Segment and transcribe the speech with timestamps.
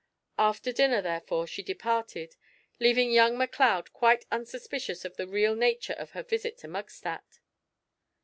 [0.39, 2.35] After dinner, therefore, she departed,
[2.79, 7.37] leaving young Macleod quite unsuspicious of the real nature of her visit to Mugstat.